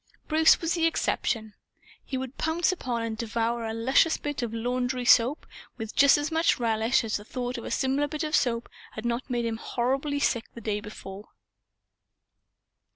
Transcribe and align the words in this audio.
Bruce 0.27 0.59
was 0.59 0.73
the 0.73 0.87
exception. 0.87 1.53
He 2.03 2.17
would 2.17 2.35
pounce 2.39 2.71
upon 2.71 3.03
and 3.03 3.15
devour 3.15 3.65
a 3.67 3.71
luscious 3.75 4.17
bit 4.17 4.41
of 4.41 4.51
laundry 4.51 5.05
soap 5.05 5.45
with 5.77 5.95
just 5.95 6.17
as 6.17 6.31
much 6.31 6.59
relish 6.59 7.03
as 7.03 7.17
though 7.17 7.49
a 7.51 7.69
similar 7.69 8.07
bit 8.07 8.23
of 8.23 8.35
soap 8.35 8.67
had 8.93 9.05
not 9.05 9.29
made 9.29 9.45
him 9.45 9.57
horribly 9.57 10.19
sick 10.19 10.45
the 10.55 10.59
day 10.61 10.79
before. 10.79 11.29